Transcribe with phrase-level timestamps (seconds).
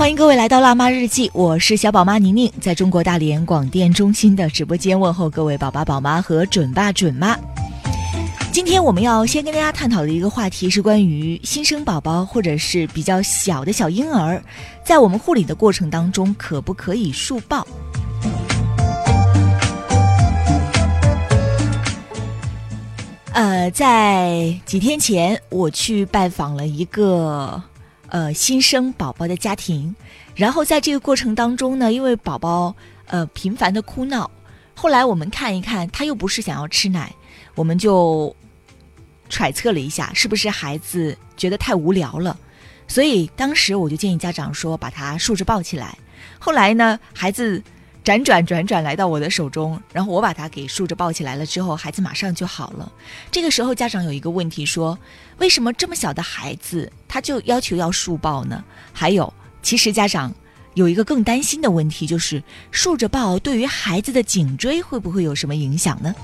[0.00, 7.38] 欢迎各位来到《辣妈日记》，我是小宝妈宁宁，在中国大连广电中心的直播间问候各位宝爸、宝妈和准爸、准妈。
[8.50, 14.42] 今天我们要先跟大家探讨的一个话题是关于新生宝宝或者是比较小的小婴儿，
[14.82, 17.66] 在我们护理的过程当中，可不可以竖抱？
[23.32, 27.62] 呃，在几天前，我去拜访了一个。
[28.10, 29.94] 呃，新生宝宝的家庭，
[30.34, 32.74] 然后在这个过程当中呢，因为宝宝
[33.06, 34.30] 呃频繁的哭闹，
[34.74, 37.14] 后来我们看一看，他又不是想要吃奶，
[37.54, 38.34] 我们就
[39.28, 42.36] 揣测了一下，是不是孩子觉得太无聊了，
[42.88, 45.96] 所以当时我就建议家长说，把他竖着抱起来。
[46.38, 47.62] 后来呢，孩子。
[48.02, 52.90] 辗转转转来到我的手中，然后我把他给竖着抱起来了之后，孩子马上就好了。
[53.30, 54.98] 这个时候家长有一个问题说：
[55.40, 58.62] 为什么这么小的孩子他就要求要竖抱呢？
[58.92, 60.32] 还有，其实家长
[60.74, 66.14] 有一个更担心的问题，就是竖着抱对于孩子的颈椎会不会有什么影响呢？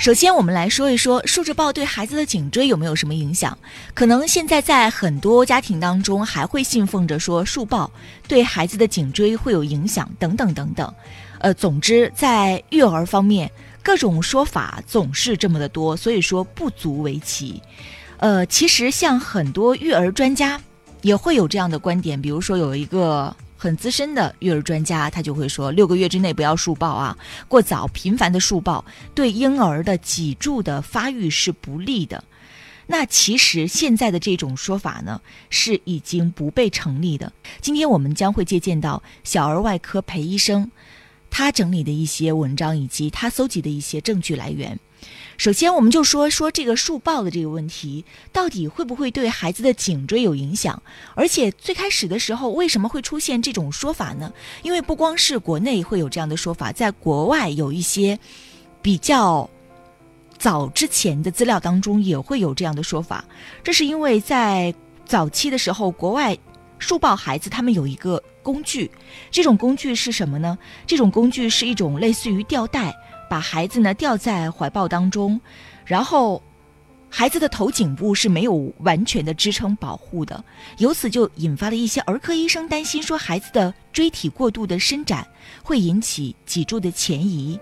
[0.00, 3.56] 首先，我们来说一说竖着抱对孩子的颈椎有没有什么影响？
[3.92, 7.90] 可能现在在很多家庭当中还会信奉着说竖抱
[8.26, 10.90] 对孩子的颈椎会有影响，等等等等。
[11.40, 13.50] 呃，总之在育儿方面，
[13.82, 17.62] 各种说法总是这么的多，所以说不足为奇。
[18.16, 20.58] 呃，其实像很多育儿专家
[21.02, 23.36] 也会有这样的观点，比如说有一个。
[23.62, 28.82] 很资深的育儿专家，他就会说，六个月之内不要竖抱啊，过早频繁的竖抱
[29.14, 32.24] 对婴儿的脊柱的发育是不利的。
[32.86, 35.20] 那其实现在的这种说法呢，
[35.50, 37.30] 是已经不被成立的。
[37.60, 40.70] 今天我们将会借鉴到小儿外科裴医生
[41.28, 44.80] 他整理的一些文章，以及他搜集的一些证据来源。
[45.36, 50.82] 首先，我们就说说这个竖抱的这个问题，到底会不会对孩子的颈椎有影响？
[51.14, 54.30] 而且最开始的时候，为什么会出现这种说法呢？
[54.62, 58.18] 因为不光是国内会有这样的说法，在国外有一些
[58.82, 59.48] 比较
[60.36, 63.24] 早之前的资料当中也会有这样的说法。
[63.62, 64.74] 这是因为在
[65.06, 66.36] 早期的时候，国外
[66.78, 68.90] 竖抱孩子他们有一个工具，
[69.30, 70.58] 这种工具是什么呢？
[70.86, 72.94] 这种工具是一种类似于吊带。
[73.30, 75.40] 把孩子呢吊在怀抱当中，
[75.84, 76.42] 然后
[77.08, 80.44] 孩子的头颈部是没有完全的支撑保护的，
[80.78, 85.24] 由此就引发了一些儿科医生担心说孩子的椎体过度的伸展
[85.62, 87.56] 会引起脊柱的前移，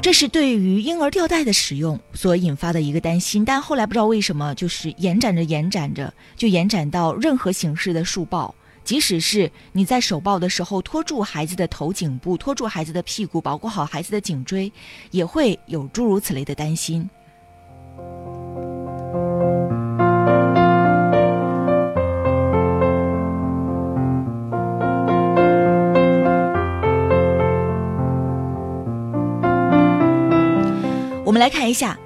[0.00, 3.44] 这是对于婴儿吊带的使用所引发的一个担心。
[3.44, 8.54] 但后来不知道为什么，就是延展着延展着，就延展到任何形式的竖抱。
[8.84, 14.70] 即使是你在手抱的时候托住孩子的头颈部，托住孩子的屁股，保护好孩子的颈椎，
[15.10, 17.08] 也会有诸如此类的担心。
[31.24, 31.98] 我们来看一下。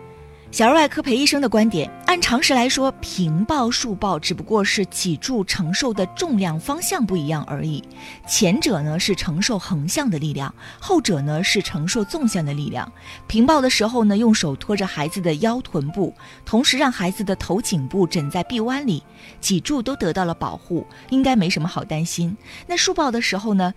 [0.51, 7.85] 小儿外科裴医生的观点，按常识来说，平抱、竖抱只不过是脊柱承受的重量方向不一样而已。
[8.27, 12.91] 前者呢是承受横向的力量，后者呢是承受纵向的力量。
[13.27, 16.15] 平抱的时候呢，用手托着孩子的腰臀部，
[16.47, 19.03] 同时让孩子的头颈部枕在臂弯里，
[19.43, 22.35] 脊柱都得到了保护，应该没什么好担心。
[22.67, 23.75] 那竖抱的时候呢，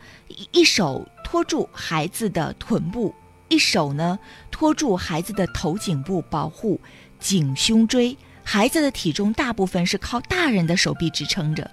[0.51, 3.13] 一手托住孩子的臀部。
[3.51, 4.17] 一手呢
[4.49, 6.79] 托住孩子的头颈部，保护
[7.19, 8.17] 颈胸椎。
[8.43, 11.69] 孩子的体重大部分是靠大人的手臂支撑着。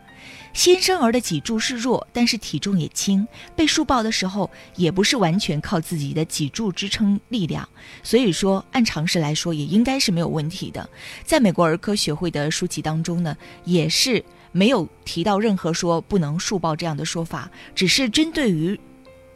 [0.53, 7.67] 新生儿的脊柱是弱，但是体重也轻，被竖抱的时候也不是完全靠自己的脊柱支撑力量。
[8.03, 10.89] 所以说，按常识来说，也应该是没有问题的。
[11.25, 18.79] 在美国儿科学会的书籍当中呢，也是没有提到任何说不能竖抱这样的说法，只是针对于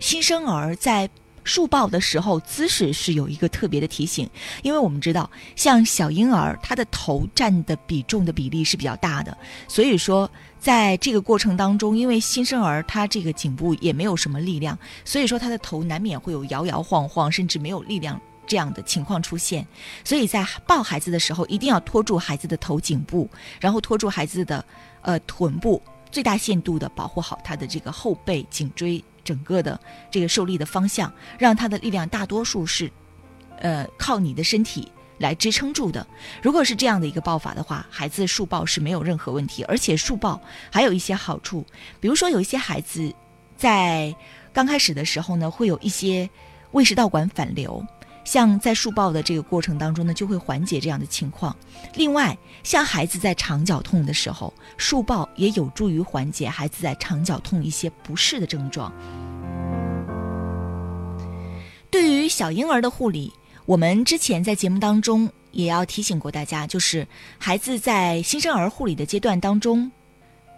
[0.00, 1.08] 新生儿在。
[1.44, 4.28] 竖抱的时候，姿势是有一个特别的提醒，
[4.62, 9.36] 因为我们知道，像小婴儿，他的头占的比重的比例是比较大的，
[9.68, 10.30] 所以说，
[10.60, 19.66] 在这个过程当中，因为新生儿他这个颈部也没有什么力量，所以说他的头难免会有摇摇晃晃，甚至没有力量这样的情况出现，
[20.04, 23.28] 所以在抱孩子的时候，一定要托住孩子的头颈部，
[23.60, 24.64] 然后托住孩子的
[25.00, 29.78] 呃臀部，最大限度的保护好他的这个后背、颈椎整个的
[30.10, 32.90] 这个受力的方向，让他的力量大多数是
[33.58, 36.06] 呃靠你的身体来支撑住的。
[36.42, 40.40] 如果是这样的一个抱法的话，孩子竖抱是没有任何问题，而且竖抱
[40.70, 41.64] 还有一些好处，
[42.00, 43.12] 比如说有一些孩子
[43.56, 44.14] 在
[44.52, 46.28] 刚开始的时候呢，会有一些
[46.72, 47.84] 胃食道管反流。
[48.24, 51.56] 像在竖抱的这个过程当中呢，就会缓解这样的情况。
[51.94, 58.92] 另外，像孩子在肠绞痛的时候，竖抱也有助于缓解孩子在肠绞痛一些不适的症状。
[61.90, 63.32] 对于小婴儿的护理，
[63.66, 67.06] 我们之前在节目当中也要提醒过大家，就是
[67.38, 69.92] 孩子在新生儿护理的阶段当中，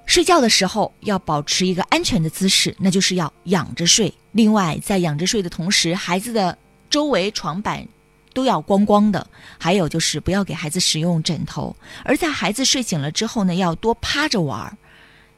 [0.07, 4.15] 睡觉的时候要保持一个安全的姿势，那就是要仰着睡。
[4.33, 6.57] 另外，在仰着睡的同时，孩子的
[6.95, 7.89] 周围床板
[8.33, 9.27] 都要光光的，
[9.59, 11.75] 还有就是不要给孩子使用枕头。
[12.05, 14.79] 而在孩子睡醒了之后呢，要多趴着玩儿。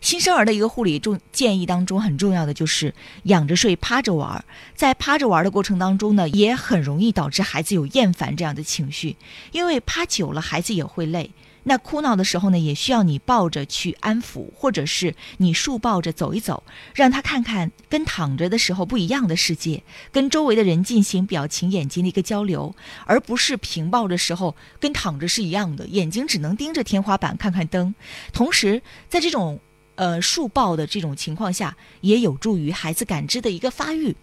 [0.02, 4.44] 新生儿的一个护理重建议当中，很重要的就是仰着睡、趴着玩儿。
[4.74, 9.16] 在趴着玩儿的过程当中呢，也很容易导致孩子有厌烦这样的情绪，
[9.52, 11.30] 因为趴久了，孩子也会累。
[11.68, 16.62] 那哭闹的时候呢，也需要你抱着去安抚，或者是你竖抱着走一走，
[16.94, 19.82] 让他看看跟躺着的时候不一样的世界，
[20.12, 22.72] 跟周围的人进行表情、眼睛的一个交流，
[23.04, 27.92] 而不是平抱的时候跟躺着是一样的，眼睛只能盯着天花板看看灯。
[28.32, 29.58] 同时，在这种
[29.96, 34.14] 呃竖抱的这种情况下，也有助于孩子感知的一个发育。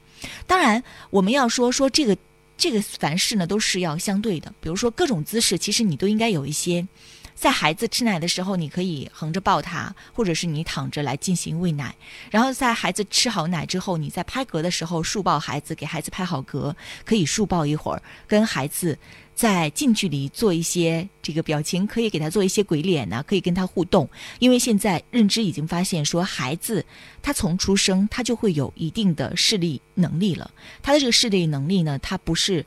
[0.47, 2.15] 当然，我们要说说这个
[2.55, 4.53] 这个凡事呢，都是要相对的。
[4.61, 6.87] 比如说各种姿势，其实你都应该有一些。
[7.35, 11.93] 在孩子吃奶的时候，你可以横着抱他，或者是你躺着来进行喂奶。
[12.31, 18.97] 然后在孩子吃好奶之后，你在拍嗝的时候竖抱孩子，给孩子拍好嗝，可以竖抱一会儿，跟孩子
[19.35, 24.07] 在近距离做一些这个表情，可以给他做一些鬼脸呢，可以跟他互动。
[24.39, 26.85] 因为现在认知已经发现说，孩子
[27.21, 30.49] 他从出生他就会有一定的视力能力了，
[30.81, 32.65] 他的这个视力能力呢，他不是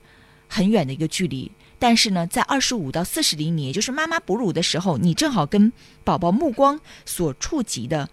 [0.49, 1.51] 很远的一个距离。
[1.79, 5.73] 但是呢，在二十五到四十厘米，也就是妈妈哺乳的时候，你正好跟
[6.05, 8.09] 宝宝目光所触及的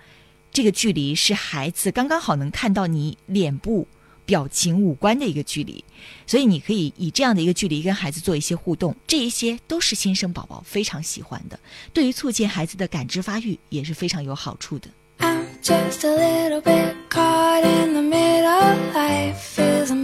[0.51, 3.87] 这个距离，是孩子刚刚好能看到你脸部
[4.25, 5.83] 表情、五官的一个距离。
[6.27, 11.59] 所以你可以以这样的一个距离跟孩子做一些互动，这一些都是新生宝宝非常喜欢的，
[11.93, 14.89] 对于促进孩子的感知发育也是非常有好处的。
[15.19, 18.75] I'm just a little bit caught in the middle.
[18.93, 19.95] Life is a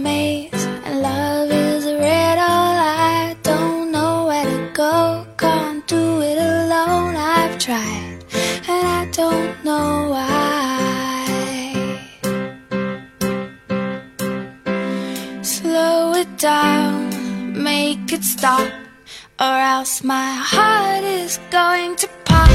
[9.19, 11.25] don't know why.
[15.41, 17.09] Slow it down,
[17.63, 18.67] make it stop,
[19.39, 22.49] or else my heart is going to pop.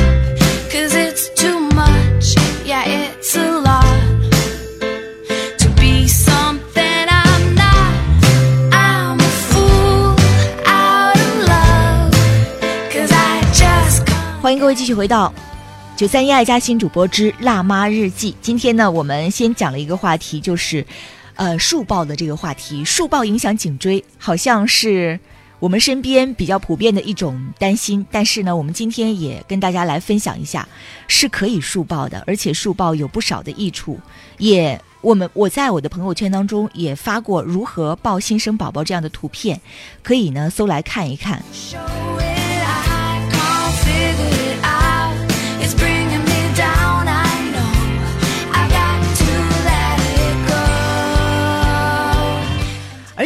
[0.73, 2.25] Cause it's too much,
[2.65, 4.01] yeah, it's a lot
[5.59, 7.93] to be something I'm not.
[8.73, 10.15] I'm a fool
[10.67, 12.13] out of love,
[12.93, 14.41] cause I just can't.
[14.41, 15.33] 欢迎各位继续回到
[15.96, 18.36] 九三一爱家新主播之辣妈日记。
[18.42, 20.86] 今天呢，我们先讲了一个话题，就是
[21.36, 22.84] 呃竖抱的这个话题。
[22.84, 25.18] 竖抱影响颈椎，好像是。
[25.58, 30.68] 我们身边比较普遍的一种担心，但是呢，我们今天也跟大家来分享一下，
[31.08, 33.98] 是可以竖抱的，而且竖抱有不少的益处。
[34.38, 39.60] 也，我们我在我的朋友圈当中也发过如何抱新生宝宝这样的图片，
[40.04, 41.42] 可以呢搜来看一看。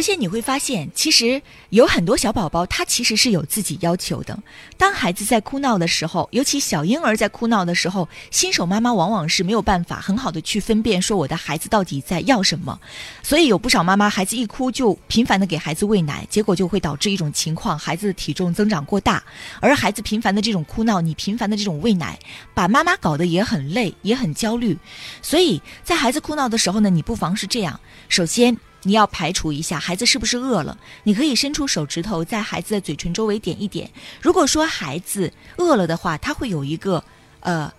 [0.00, 4.42] 而且你会发现，其实有很多小宝宝他其实是有自己要求的。
[4.78, 12.80] 当孩子在哭闹的时候，尤其小婴儿在哭闹的时候，新手妈妈往往是没有办法很好的去分辨说我的孩子到底在要什么。
[13.22, 19.22] 所以有不少妈妈孩子一哭就频繁的给孩子喂奶，结果就会导致一种情况：孩子的体重增长过大。
[19.60, 22.18] 而孩子频繁的这种哭闹，你频繁的这种喂奶，
[22.54, 24.78] 把妈妈搞得也很累，也很焦虑。
[25.20, 27.78] 所以在孩子哭闹的时候呢，你不妨是这样：
[28.08, 28.56] 首先。
[28.82, 33.90] 你要排除一下孩子是不是饿了，你可以伸出手指头在孩子的嘴唇周围点一点。
[34.20, 37.04] 如果说孩子饿了的话，他会有一个，
[37.40, 37.72] 呃，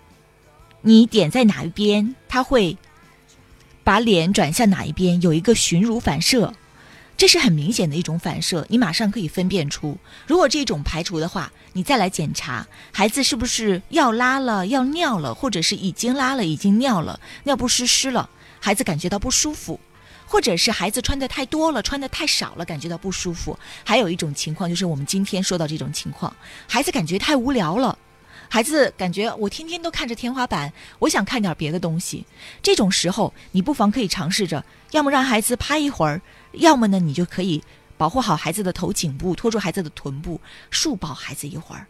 [0.81, 2.77] 你点在哪一边，他会
[3.84, 6.53] 把脸转向哪一边，有一个寻乳反射，
[7.17, 9.98] 这是很明显的一种反射，你马上可以分辨出。
[10.27, 18.29] 如果这种排除的话，你再来检查孩子是不是要拉了、要尿了，或者是已经拉了、已经尿了，尿不湿湿了，
[18.60, 19.79] 孩子感觉到不舒服。
[20.31, 23.59] 或者是孩子穿的太多了，穿的太少了，感觉到不舒服。
[23.83, 26.33] 还有一种情况就是我们今天说到这种情况，
[26.69, 27.97] 孩子感觉太无聊了，
[28.47, 32.25] 孩子感觉我天天都看着天花板，我想看点别的东西。
[32.63, 36.21] 这种时候，你不妨可以尝试着，要么让孩子趴一会儿，
[36.53, 37.61] 要么呢，你就可以
[37.97, 41.85] 保护好孩子的头颈部，托住孩子的臀部，竖抱孩子一会儿。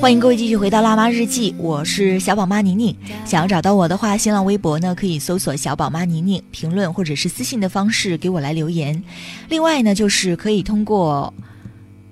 [0.00, 2.96] 欢迎各位继续回到《辣妈日记》，我是小宝妈宁宁。
[3.26, 9.04] 想要找到我的话，新浪微博呢可以搜索“小宝妈宁宁”，评论或者是私信的方式给我来留言。
[9.50, 11.32] 另外呢，就是可以通过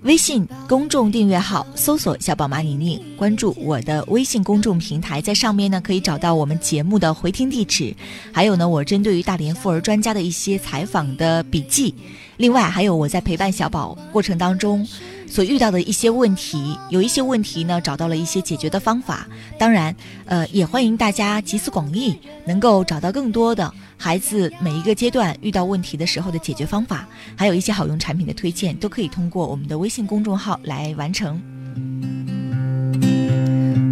[0.03, 7.97] 微信公众订阅号搜索“小宝妈宁宁”，关注我的微信公众平台，在上面呢可以找到我们节目的回听地址，
[8.31, 11.95] 还有呢我针对于大连妇儿专家的一些采访的笔记。
[12.39, 14.87] 另外还有我在陪伴小宝过程当中。
[15.31, 19.29] 所遇到的一些问题，有一些问题呢，找到了一些解决的方法。
[19.59, 22.17] 当然，呃，也欢迎大家集思广益，
[22.47, 31.39] 能够找到更多的孩子每一个阶段遇到问题的时候的解决方法，还有一些好用产品的推荐，都可以通过我们的微信公众号来完成。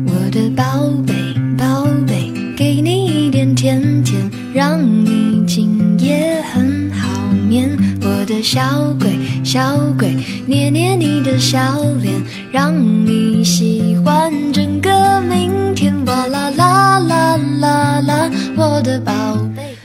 [0.07, 1.15] 我的宝贝，
[1.59, 7.07] 宝贝，给你一点甜甜，让你今夜很好
[7.47, 7.96] 眠。
[8.27, 10.13] 的小鬼，小鬼，
[10.47, 12.75] 捏捏你的小脸，让
[13.07, 15.95] 你喜欢整个明天。
[16.07, 19.13] 哇啦啦啦啦啦，我的宝
[19.55, 19.77] 贝。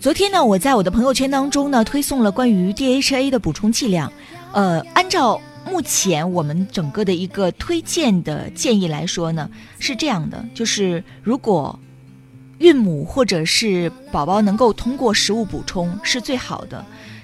[0.00, 4.10] 昨天呢，我在我的朋友圈当中呢，推送了关于 DHA 的补充剂量。
[4.52, 5.38] 呃，按照
[5.70, 11.78] 目前我们整个的一个推荐的建议来说呢，是这样的，就是如果
[12.56, 16.82] 孕母或者是宝宝能够通过食物补充是最好的。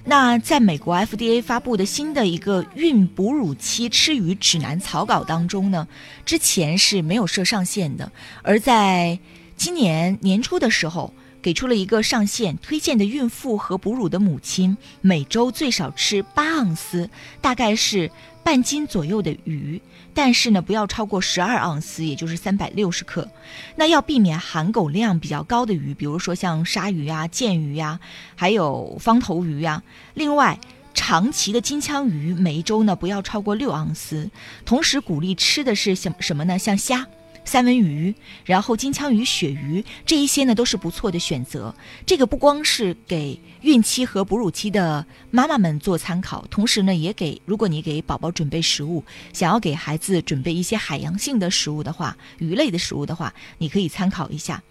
[0.08, 5.88] 那在美国 FDA 发布的新的一个孕哺乳期吃鱼指南草稿当中呢，
[6.24, 8.10] 之前是没有设上限的，
[8.42, 9.18] 而在
[9.56, 11.12] 今年年初的时候。
[11.42, 17.08] 给出了一个上限，推荐的孕妇和哺乳的母亲每周最少吃八盎司，
[17.40, 18.10] 大概是
[18.42, 19.80] 半斤左右的鱼，
[20.16, 23.28] 但是呢，不要超过十二盎司，也就是三百六十克。
[23.76, 28.00] 那要避免含汞量比较高的鱼，比如说像鲨鱼啊、剑鱼呀、
[28.34, 29.82] 还有方头鱼呀。
[30.14, 30.58] 另外，
[30.94, 34.30] 长鳍的金枪鱼每一周呢不要超过六盎司。
[34.64, 36.58] 同时鼓励吃的是什什么呢？
[36.58, 37.06] 像虾。
[37.46, 41.74] 三文鱼，然后金枪鱼、鳕鱼这一些呢都是不错的选择。
[42.04, 54.62] 这个不光是给孕期和哺乳期的妈妈们做参考，同时呢也给如果你给宝宝准备食物，想要给孩子准备一些海洋性的食物的话，鱼类的食物的话，你可以参考一下。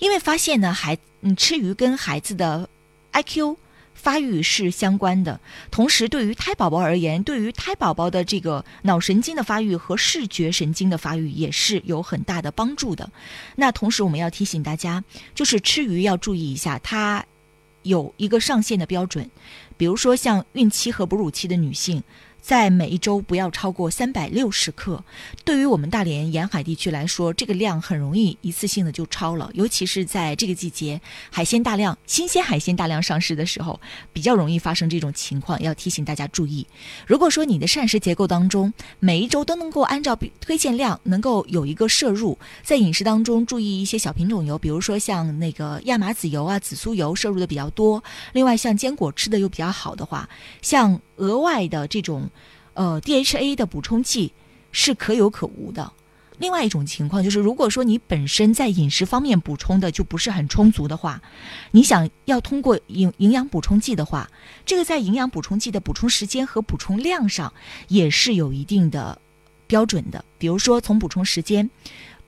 [0.00, 2.68] 因为发现呢，孩嗯吃鱼跟孩子的
[3.12, 3.56] IQ。
[3.98, 5.38] 发育是相关的，
[5.70, 13.10] 同时对于胎宝宝而言，对于胎宝宝的这个脑神经的发育和视觉神经的发育也是有很大的帮助的。
[13.56, 15.02] 那同时我们要提醒大家，
[15.34, 17.26] 就是吃鱼要注意一下，它
[17.82, 19.28] 有一个上限的标准，
[19.76, 22.02] 比如说像孕期和哺乳期的女性。
[22.48, 25.04] 在每一周不要超过三百六十克。
[25.44, 30.98] 对于我们大连沿海地区来说，这个量很容易一次性的就超了，尤其是在这个季节，
[31.30, 33.78] 海鲜大量、新鲜海鲜大量上市的时候，
[34.14, 36.66] 比较容易发生这种情况，要提醒大家注意。
[37.06, 48.02] 如果说你的膳食结构当中每一周都能够按照推荐量能够有一个摄入，在饮食当中注意一些小品种油，比如说像那个亚麻籽油啊、紫苏油摄入的比较多，
[48.32, 50.26] 另外像坚果吃的又比较好的话，
[50.62, 52.30] 像额外的这种。
[52.74, 54.32] 呃，DHA 的补充剂
[54.70, 55.92] 是可有可无的。
[56.38, 61.20] 另外一种情况就是，如果说你本身在饮食方面补充的就不是很充足的话，
[61.72, 64.30] 你想要通过营营养补充剂的话，
[64.64, 67.52] 这个在营养补充剂的补充时间和补充量上
[67.88, 69.20] 也是有一定的
[69.66, 70.24] 标准的。
[70.38, 71.68] 比如说，从补充时间，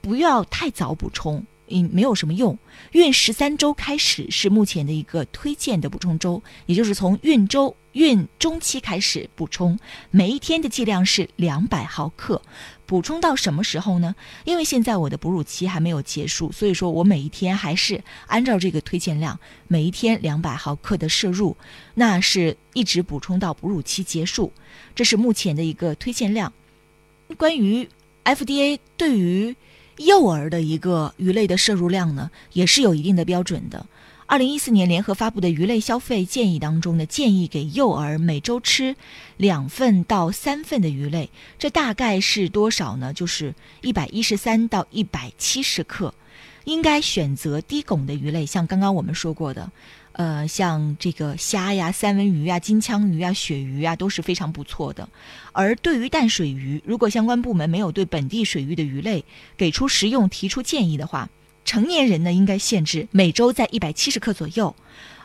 [0.00, 1.46] 不要太早补充。
[1.72, 2.58] 嗯，没有什么用。
[2.90, 9.78] 孕十三周开始是目前的一个推荐的补充周，也就是从孕周、孕中期开始补充，
[10.10, 12.40] 每一天的剂量是两百毫克。
[12.86, 14.14] 补充到什么时候呢？
[14.44, 21.56] 因为现在我的哺乳期还没有结束，所以说我每一天还是按照这个推荐量，每一天两百毫克的摄入，
[21.94, 24.52] 那是一直补充到哺乳期结束，
[24.94, 26.52] 这是目前的一个推荐量。
[27.36, 27.88] 关于
[28.24, 29.54] FDA 对于
[29.98, 33.86] 幼儿的一个鱼类的摄入量呢，也是有一定的标准的。
[34.30, 38.94] 二零一四年联合发布的鱼类消费建议当中呢，建议给幼儿每周吃
[39.36, 43.12] 两份到三份的鱼类，这大概是多少呢？
[43.12, 46.14] 就是一百一十三到一百七十克。
[46.62, 49.72] 应该选择低汞的鱼类，像刚刚我们说过的，
[50.12, 55.08] 呃，像这个虾呀、三文鱼啊、金枪鱼啊、鳕鱼啊，都是非常不错的。
[55.50, 59.24] 而对于淡水鱼，如果相关部门没有对本地水域的鱼类
[59.56, 61.28] 给出食用提出建议的话，
[61.64, 64.74] 成年人呢应该限制每周在一百七十克左右，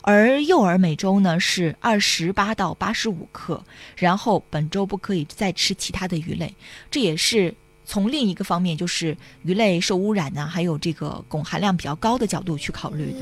[0.01, 3.63] 而幼儿每周呢是二十八到八十五克，
[3.95, 6.53] 然后本周不可以再吃其他的鱼类，
[6.89, 7.53] 这也是。
[7.87, 13.19] 从另一个方面，就是鱼类受污染呢，还有这个汞含量比较高的角度去考虑的。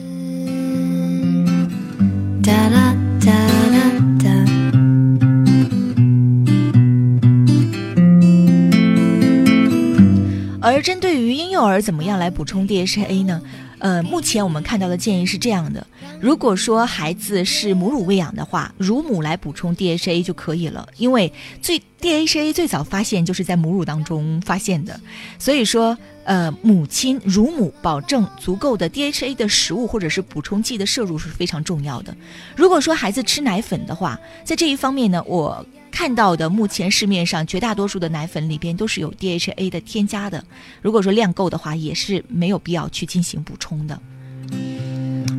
[11.34, 13.42] 婴幼儿怎么样来补充 DHA 呢？
[13.80, 15.86] 呃，目前我们看到的建议是这样的：
[16.24, 21.30] 如果说孩子是母乳喂养的话，乳母来补充 DHA 就可以了，因为
[21.62, 24.98] 最 DHA 最早发现就是在母乳当中发现的，
[25.38, 32.16] 所以说，呃，母亲乳母保证足够的 DHA 的食物或者是补充剂的摄入是非常重要的。
[32.56, 35.66] 如果说孩子吃奶粉的话，在这一方面呢，我。
[35.92, 40.44] 看到的目前市面上绝大多数的奶粉里边都是有 DHA 的添加的，
[40.82, 44.02] 如果说量够的话，也是没有必要去进行补充的。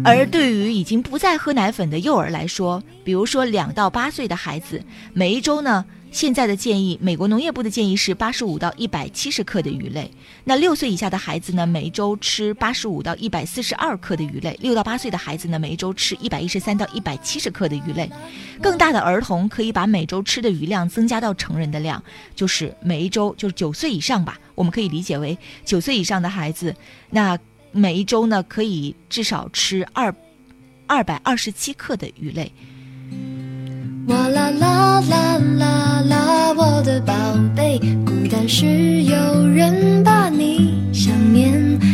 [0.04, 4.82] 而对于已经不再喝奶粉的幼儿来说，比如说两到八岁的孩子，
[5.12, 5.84] 每一周呢。
[6.14, 10.08] 现在的建议，美国农业部的建议是八十五到一百七十克的鱼类。
[10.44, 18.08] 那六岁以下的孩子呢，每一周吃八十五到一百四十二克的鱼类；六到八岁的孩子呢，每一周吃一百一十三到一百七十克的鱼类。
[18.62, 22.00] 更大的儿童可以把每周吃的鱼量增加到成人的量，
[22.37, 26.73] 就是每一周就是九岁以上吧，我们可以理解为九岁以上的孩子，
[27.11, 27.37] 那
[27.76, 30.14] 每一周呢可以至少吃二
[30.87, 32.52] 二百二十七克的鱼类。
[34.07, 37.12] 哇啦啦啦啦啦，我的宝
[37.57, 41.52] 贝，孤单时有人把你想念。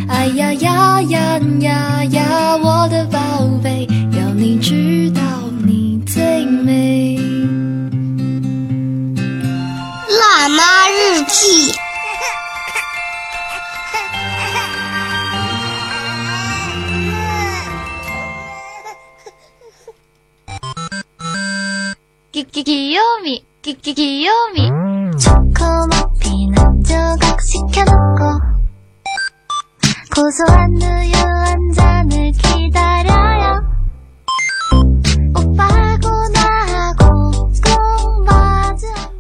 [0.09, 3.19] 哎呀呀呀呀呀，我的宝
[3.63, 4.90] 贝，要你知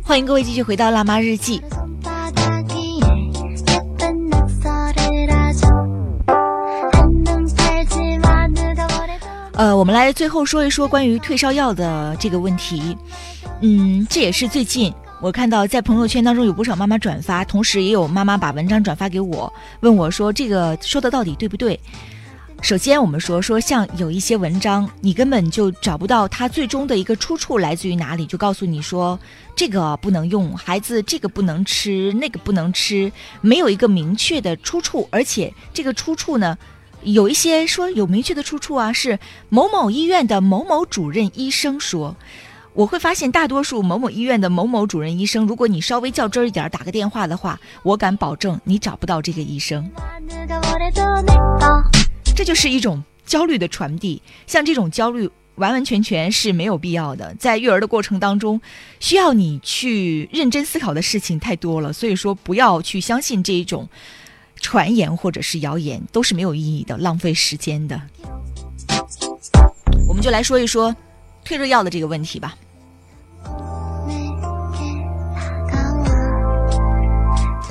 [0.02, 1.62] 欢迎各位继续回到辣妈日记。
[9.90, 12.96] 们来最后说一说关于退烧药的这个问题。
[13.60, 21.78] 嗯，这也是最近我看到在朋友圈当中有不少妈妈转发，同时也有妈妈把文章转发给我，问我说这个说的到底对不对？
[22.62, 29.18] 首先，我们说说像有一些文章，你根本就找不到它最终的一个出处来自于哪里，就告诉你说
[29.56, 36.56] 这个不能用，孩子这个不能吃，那个不能吃，没有一个明确的出处，而且这个出处呢？
[37.02, 42.16] 有一些说有明确的出处啊，是某某医院的某某主任医生说。
[42.72, 49.90] 我会发现，大多数某某医院的某某主任医生，如果你稍微较真儿一点，打个电话的话，我敢保证你找不到这个医生。
[52.36, 54.22] 这就是一种焦虑的传递。
[54.46, 57.34] 像这种焦虑，完完全全是没有必要的。
[57.40, 58.60] 在育儿的过程当中，
[59.00, 63.88] 需要你去认真思考的事情太多了，所以说不要去相信这一种。
[64.56, 68.00] 传言或者是谣言都是没有意义的，浪费时间的。
[70.08, 70.94] 我们就来说一说
[71.44, 72.56] 退热药的这个问题吧。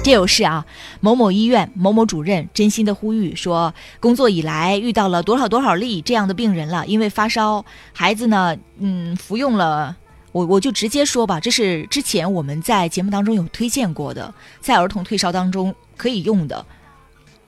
[0.02, 0.66] 这有事啊，
[1.02, 7.64] 某某医院某某主任真心的呼吁说，工作以来遇到了多少多少例这样的病人了，因为发烧，
[7.94, 9.98] 孩子呢，嗯，服用了，
[10.32, 16.66] 我我就直接说吧，这是之前我们在节目当中有推荐过的，在儿童退烧当中可以用的。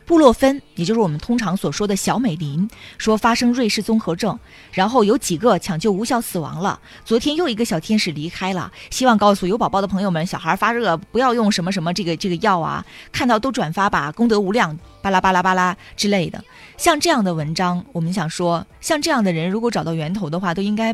[0.04, 4.38] 布洛芬，也就是我们通常所说的小美林，说发生瑞士综合症，
[4.74, 6.78] 然后有几个抢救无效死亡了。
[7.06, 16.44] 昨天又一个小天使离开了，希望告诉有宝宝的朋友们，小孩发热不要用什么什么这个这个药啊，看到都转发吧，功德无量，巴拉巴拉巴拉之类的。
[16.76, 20.94] 像这样的文章，我们想说，像这样的人，如果找到源头的话，都应该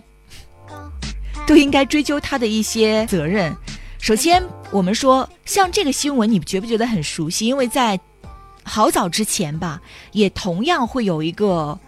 [1.48, 3.56] 都应该追究他的一些责任。
[4.00, 7.48] 首先，我们说，像这个新闻，你觉不觉得很熟悉？
[7.48, 8.00] 因为在
[8.64, 9.82] 好早之前吧，
[10.12, 11.80] 也同样会有一个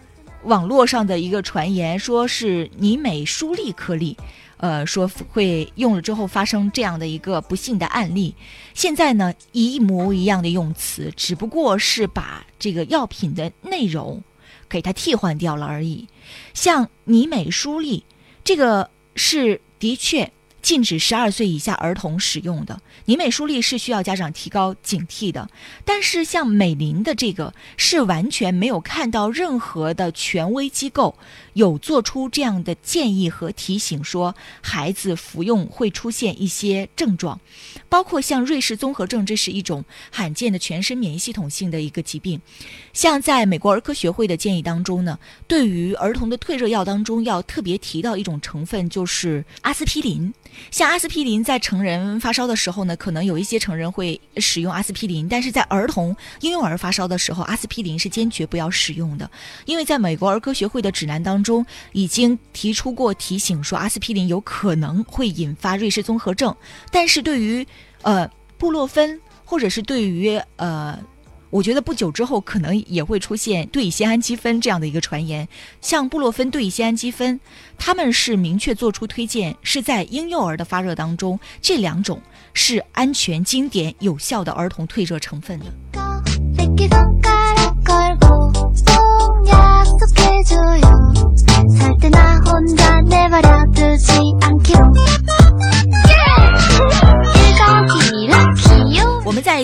[0.45, 4.17] 网络上的一个传言，说是尼美舒利颗粒，
[4.57, 8.33] 呃，说会用了之后发生这样的一个不幸的案例。
[8.73, 14.23] 现在呢，一模一样的用词，只不过是把这个药品的内容
[14.69, 16.07] 给它替换掉了而已。
[16.53, 18.05] 像尼美舒利，
[18.43, 20.31] 这个是的确。
[20.69, 25.49] 禁止十二岁以下儿童使用的尼美舒利是需要家长提高警惕的，
[25.83, 31.17] 但是像美林的这个是完全没有看到任何的权威机构
[31.53, 37.41] 有做出这样的建议和提醒，说孩子服用会出现一些症状，
[37.89, 42.39] 包括像瑞士综合症，这是一种罕见的全身免疫系统性的一个疾病。
[42.93, 50.31] 像在美国儿科学会的建议当中呢，对于儿童的退热药当中要特别提到一种成分，就是阿司匹林。
[50.71, 59.29] 像阿司匹林在成人发烧的时候呢，可能有一些成人会使用阿司匹林，但是在儿童、婴幼儿发烧的时候，阿司匹林是坚决不要使用的，
[59.65, 66.55] 因为在美国儿科学会的指南当中已经提出过提醒，说阿司匹林有可能会引发瑞士综合症，
[66.91, 67.65] 但是对于
[68.01, 70.99] 呃布洛芬或者是对于呃。
[71.49, 75.47] 我觉得不久之后可能也会出现对乙酰氨基酚这样的一个传言，
[75.81, 77.39] 像布洛芬、对乙酰氨基酚，
[77.77, 82.21] 他们是明确做出推荐，是在婴幼儿的发热当中，这两种
[82.53, 85.65] 是安全、经典、有效的儿童退热成分的。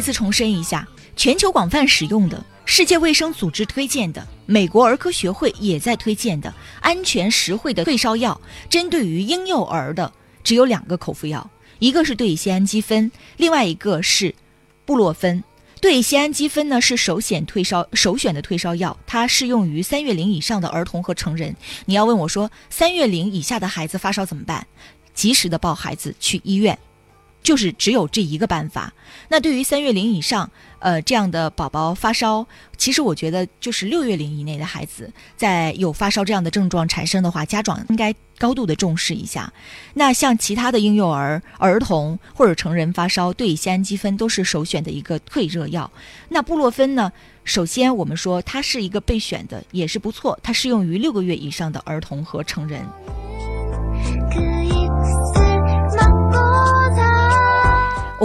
[0.06, 0.88] 次重申一下。
[1.16, 8.40] 全球广泛使用的，世界卫生组织推荐的，美国儿科学会也在推荐的安全实惠的退烧药，
[8.70, 10.12] 针对于婴幼儿的
[10.44, 14.36] 只有两个口服药，一个是对乙酰氨基酚，另外一个是
[14.86, 15.44] 布洛芬。
[15.82, 21.56] 对乙酰氨基酚呢是首选退烧首选的退烧药，它适用于三月龄以上的儿童和成人。
[21.86, 24.68] 你要问我说，三月龄以下的孩子发烧怎么办？
[25.14, 26.78] 及时的抱孩子去医院。
[27.46, 28.92] 就是只有这一个办法。
[29.30, 39.54] 那对于三月龄以上，呃，这样的宝宝发烧，其实我觉得就是六月龄以内的孩子，在有发烧这样的症状产生的话，家长应该高度的重视一下。
[39.94, 45.90] 那像其他的婴幼儿、儿童或者成人发烧，对乙酰氨基酚都是首选的一个退热药。
[46.30, 47.12] 那布洛芬呢？
[47.44, 52.84] 首先我们说它是一个备选的，也是不错，它适用于六个月以上的儿童和成人。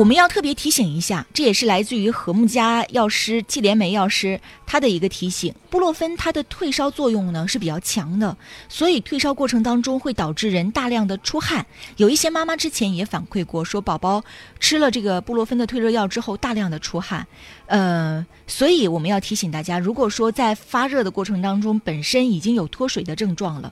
[0.00, 5.54] 我们要特别提醒一下，这也是来自于和睦家药师季连梅药师他的一个提醒。
[5.68, 8.34] 布洛芬它的退烧作用呢是比较强的，
[8.66, 11.66] 所以退烧过程当中会导致人大量的出汗。
[11.98, 14.24] 有一些妈妈之前也反馈过，说宝宝
[14.58, 17.26] 吃了这个布洛芬的退热药之后大量的出汗。
[17.66, 23.70] 呃，所以我们要提醒大家，如果说在发热的过程当中本身已经有脱水的症状了。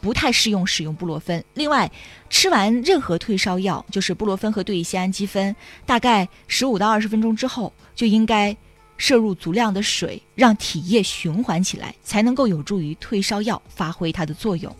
[0.00, 1.42] 不太适用使用布洛芬。
[1.54, 1.90] 另外，
[2.28, 8.56] 吃完任何退烧药，就是布洛芬和对乙酰氨基酚，大概十五到二十分钟之后，就应该
[8.96, 14.74] 摄入足量的水，让体液循环起来，才能够有助于退烧药发挥它的作用。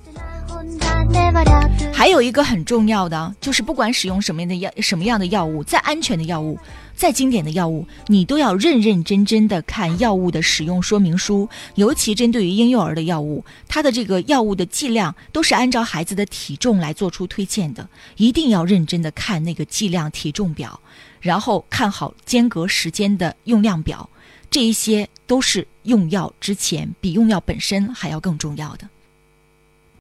[1.93, 6.59] 还有一个很重要的，就是不管使用什么样的药，什么样的药物，再安全的药物。
[6.97, 11.49] 再经典的药物，你都要认认真真的看药物的使用说明书。
[11.75, 20.81] 尤其针对于婴幼儿的药物，它的这个药物的剂量都是按照孩子的体重来做出推荐的，一定要认真的看那个剂量体重表，
[21.21, 24.09] 然后看好间隔时间的用量表，
[24.51, 28.89] 这一些都是用药之前比用药本身还要更重要的。